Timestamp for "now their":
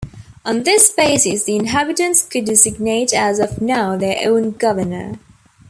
3.61-4.17